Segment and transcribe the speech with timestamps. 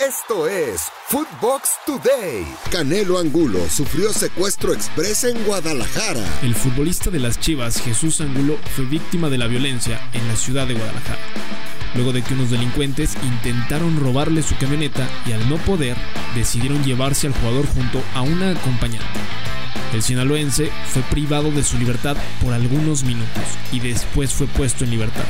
[0.00, 2.46] Esto es Footbox Today.
[2.70, 6.24] Canelo Angulo sufrió secuestro express en Guadalajara.
[6.42, 10.66] El futbolista de las Chivas, Jesús Angulo, fue víctima de la violencia en la ciudad
[10.66, 11.20] de Guadalajara.
[11.94, 15.98] Luego de que unos delincuentes intentaron robarle su camioneta y al no poder,
[16.34, 19.06] decidieron llevarse al jugador junto a una acompañante.
[19.92, 24.92] El sinaloense fue privado de su libertad por algunos minutos y después fue puesto en
[24.92, 25.26] libertad.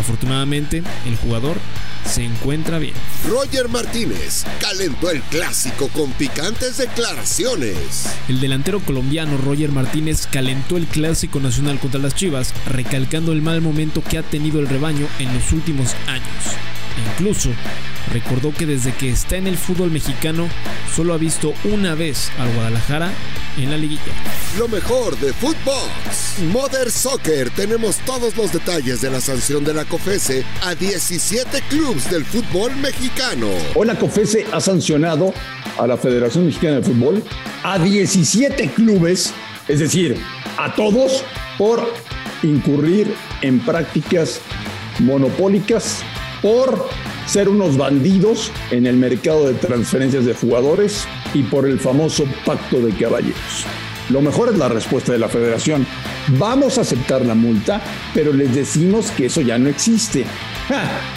[0.00, 1.58] Afortunadamente, el jugador
[2.06, 2.94] se encuentra bien.
[3.28, 8.06] Roger Martínez calentó el clásico con picantes declaraciones.
[8.26, 13.60] El delantero colombiano Roger Martínez calentó el clásico nacional contra las Chivas, recalcando el mal
[13.60, 16.69] momento que ha tenido el rebaño en los últimos años.
[17.10, 17.50] Incluso
[18.12, 20.48] recordó que desde que está en el fútbol mexicano
[20.94, 23.12] solo ha visto una vez al Guadalajara
[23.56, 24.12] en la liguilla.
[24.58, 26.40] Lo mejor de Footbox.
[26.52, 27.50] Mother Soccer.
[27.50, 32.74] Tenemos todos los detalles de la sanción de la COFESE a 17 clubes del fútbol
[32.76, 33.48] mexicano.
[33.74, 35.32] Hoy la COFESE ha sancionado
[35.78, 37.22] a la Federación Mexicana de Fútbol
[37.62, 39.32] a 17 clubes,
[39.68, 40.16] es decir,
[40.58, 41.24] a todos,
[41.58, 41.92] por
[42.42, 44.40] incurrir en prácticas
[44.98, 46.02] monopólicas,
[46.42, 46.88] por
[47.26, 52.80] ser unos bandidos en el mercado de transferencias de jugadores y por el famoso pacto
[52.80, 53.66] de caballeros.
[54.10, 55.86] Lo mejor es la respuesta de la federación.
[56.38, 57.80] Vamos a aceptar la multa,
[58.12, 60.24] pero les decimos que eso ya no existe.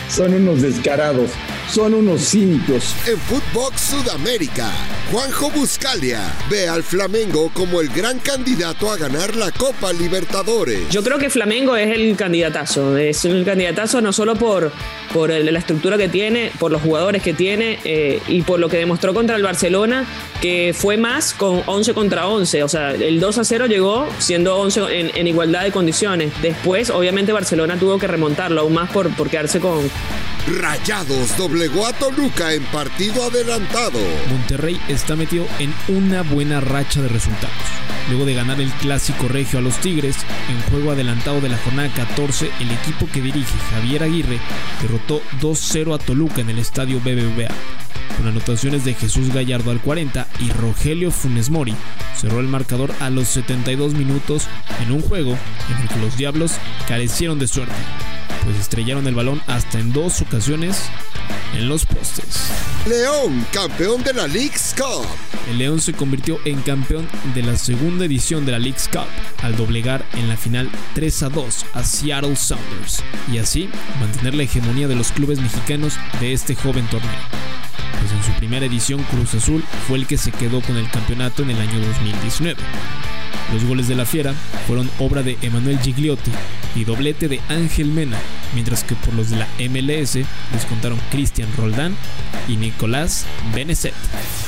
[0.10, 1.32] Son unos descarados,
[1.70, 2.96] son unos cínicos.
[3.08, 4.70] En Footbox Sudamérica,
[5.12, 10.90] Juanjo Buscalia ve al Flamengo como el gran candidato a ganar la Copa Libertadores.
[10.90, 12.98] Yo creo que Flamengo es el candidatazo.
[12.98, 14.72] Es el candidatazo no solo por,
[15.14, 18.78] por la estructura que tiene, por los jugadores que tiene eh, y por lo que
[18.78, 20.06] demostró contra el Barcelona,
[20.42, 22.64] que fue más con 11 contra 11.
[22.64, 26.32] O sea, el 2 a 0 llegó siendo 11 en, en igualdad de condiciones.
[26.42, 29.90] Después, obviamente, Barcelona tuvo que remontarlo aún más por, por quedarse con,
[30.48, 34.00] Rayados doblegó a Toluca en partido adelantado.
[34.32, 37.54] Monterrey está metido en una buena racha de resultados.
[38.10, 40.16] Luego de ganar el clásico regio a los Tigres,
[40.50, 44.40] en juego adelantado de la jornada 14, el equipo que dirige Javier Aguirre
[44.82, 47.54] derrotó 2-0 a Toluca en el estadio BBVA.
[48.18, 51.76] Con anotaciones de Jesús Gallardo al 40 y Rogelio Funes Mori,
[52.16, 54.48] cerró el marcador a los 72 minutos
[54.82, 55.38] en un juego
[55.70, 56.54] en el que los Diablos
[56.88, 57.76] carecieron de suerte
[58.44, 60.90] pues estrellaron el balón hasta en dos ocasiones
[61.54, 62.50] en los postes.
[62.88, 65.06] León, campeón de la League's Cup.
[65.50, 69.08] El León se convirtió en campeón de la segunda edición de la League's Cup
[69.42, 73.70] al doblegar en la final 3 a 2 a Seattle Sounders y así
[74.00, 77.12] mantener la hegemonía de los clubes mexicanos de este joven torneo.
[78.00, 81.44] Pues en su primera edición Cruz Azul fue el que se quedó con el campeonato
[81.44, 82.62] en el año 2019.
[83.52, 84.34] Los goles de la Fiera
[84.68, 86.32] fueron obra de Emanuel Gigliotti
[86.76, 88.18] y doblete de Ángel Mena,
[88.54, 91.96] mientras que por los de la MLS les contaron Cristian Roldán
[92.48, 93.94] y Nicolás Benezet.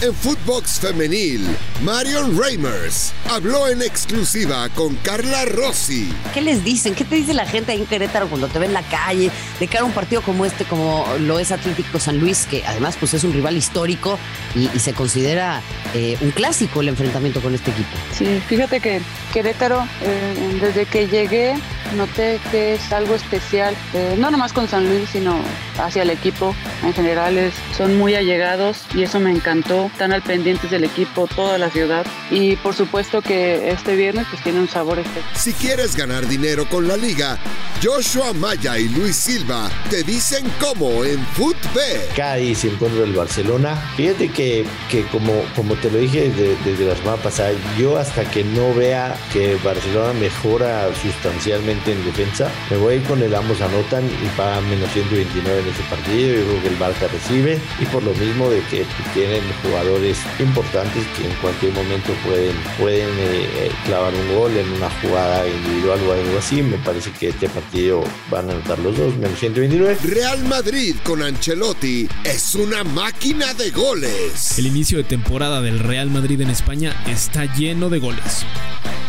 [0.01, 1.45] En Footbox Femenil,
[1.83, 6.12] Marion Reimers habló en exclusiva con Carla Rossi.
[6.33, 6.95] ¿Qué les dicen?
[6.95, 9.31] ¿Qué te dice la gente ahí en Querétaro cuando te ve en la calle?
[9.59, 12.97] De cara a un partido como este, como lo es Atlético San Luis, que además
[13.00, 14.17] pues es un rival histórico
[14.56, 15.62] y, se considera
[15.95, 17.89] eh, un clásico el enfrentamiento con este equipo.
[18.16, 19.01] Sí, fíjate que
[19.34, 21.56] Querétaro, eh, desde que llegué,
[21.96, 25.40] noté que es algo especial, eh, no nomás con San Luis, sino
[25.78, 27.38] hacia el equipo en general.
[27.38, 29.85] Es, son muy allegados y eso me encantó.
[29.88, 32.06] Están al pendientes del equipo, toda la ciudad.
[32.31, 35.35] Y por supuesto que este viernes pues tiene un sabor especial.
[35.35, 37.38] Si quieres ganar dinero con la liga,
[37.84, 42.13] Joshua Maya y Luis Silva te dicen cómo en Footbet.
[42.16, 43.75] Cádiz en contra del Barcelona.
[43.95, 48.24] Fíjate que, que como, como te lo dije desde, desde la semana pasada, yo hasta
[48.29, 53.34] que no vea que Barcelona mejora sustancialmente en defensa, me voy a ir con el
[53.34, 56.36] ambos anotan y pagan menos 129 en ese partido.
[56.36, 61.06] Yo creo que el Barça recibe y por lo mismo de que tienen jugadores importantes
[61.18, 66.00] que en cualquier momento pueden, pueden eh, eh, clavar un gol en una jugada individual
[66.08, 66.62] o algo así.
[66.62, 69.97] Me parece que este partido van a anotar los dos, menos 129.
[70.03, 74.57] Real Madrid con Ancelotti es una máquina de goles.
[74.57, 78.45] El inicio de temporada del Real Madrid en España está lleno de goles.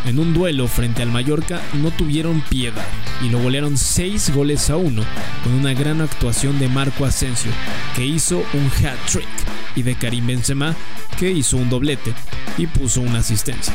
[0.07, 2.87] En un duelo frente al Mallorca no tuvieron piedad
[3.23, 5.03] y lo golearon 6 goles a 1
[5.43, 7.51] con una gran actuación de Marco Asensio
[7.97, 9.27] que hizo un hat-trick
[9.75, 10.77] y de Karim Benzema
[11.19, 12.15] que hizo un doblete
[12.57, 13.75] y puso una asistencia.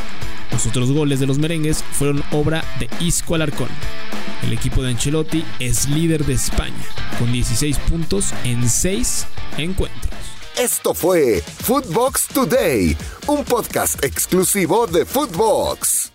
[0.51, 3.69] Los otros goles de los merengues fueron obra de Isco Alarcón.
[4.43, 6.85] El equipo de Ancelotti es líder de España
[7.19, 9.27] con 16 puntos en 6
[9.57, 10.13] encuentros.
[10.57, 12.95] Esto fue Footbox Today,
[13.27, 16.10] un podcast exclusivo de Footbox.